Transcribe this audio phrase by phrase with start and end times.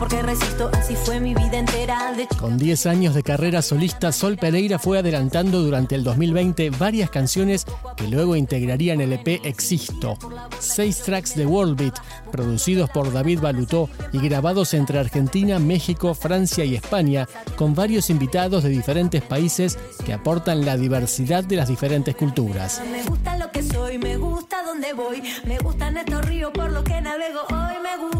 [0.00, 2.12] Porque resisto, así fue mi vida entera.
[2.14, 7.10] De Con 10 años de carrera solista, Sol Pereira fue adelantando durante el 2020 varias
[7.10, 10.16] canciones que luego integrarían el EP Existo.
[10.58, 11.98] Seis tracks de World Beat,
[12.32, 18.62] producidos por David Balutó y grabados entre Argentina, México, Francia y España, con varios invitados
[18.62, 22.80] de diferentes países que aportan la diversidad de las diferentes culturas.
[22.90, 26.84] Me gusta lo que soy, me gusta donde voy, me gustan estos ríos por los
[26.84, 28.19] que navego hoy, me gusta.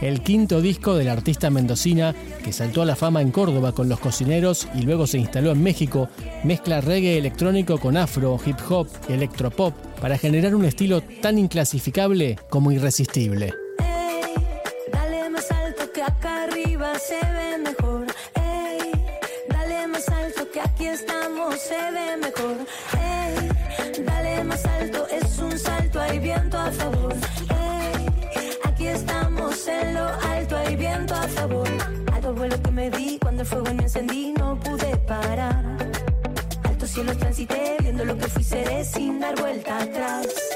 [0.00, 3.98] El quinto disco del artista mendocina, que saltó a la fama en Córdoba con Los
[3.98, 6.08] Cocineros y luego se instaló en México,
[6.44, 12.38] mezcla reggae electrónico con afro, hip hop y electropop para generar un estilo tan inclasificable
[12.48, 13.52] como irresistible.
[21.58, 23.27] Se ve mejor.
[29.80, 31.68] En lo alto, hay viento a favor.
[32.12, 35.64] Alto vuelo que me di cuando el fuego me encendí, no pude parar.
[36.64, 40.47] Alto cielo transité, viendo lo que fui seré sin dar vuelta atrás.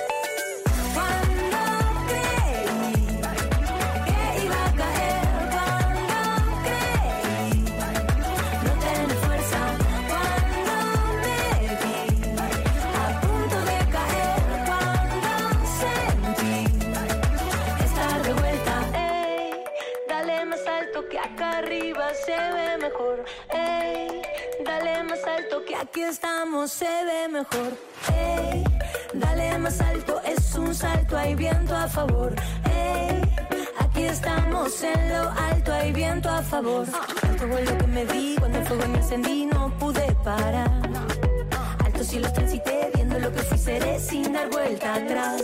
[22.26, 23.24] Se ve mejor.
[23.50, 24.22] Ey,
[24.64, 27.72] dale más alto que aquí estamos se ve mejor.
[28.14, 28.64] Ey,
[29.14, 32.34] dale más alto, es un salto, hay viento a favor.
[32.70, 33.22] Ey,
[33.78, 36.86] aquí estamos en lo alto, hay viento a favor.
[37.22, 40.70] Alto vuelo que me vi cuando el fuego me encendí, no pude parar.
[41.84, 45.42] Alto cielo transité, viendo lo que fui seré sin dar vuelta atrás.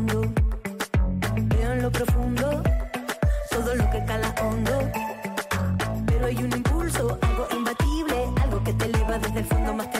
[0.00, 0.32] Fondo,
[1.36, 2.62] veo lo profundo
[3.50, 4.90] todo lo que cala hondo.
[6.06, 9.99] Pero hay un impulso, algo imbatible, algo que te eleva desde el fondo más temible.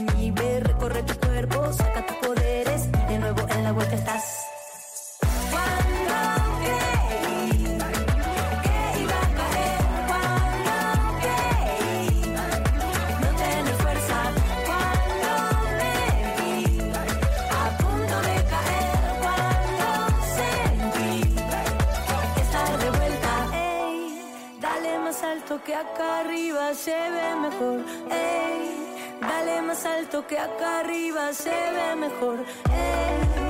[25.10, 27.80] Más alto que acá arriba se ve mejor.
[28.12, 32.38] Ey, dale más alto que acá arriba se ve mejor.
[32.70, 33.49] Ey,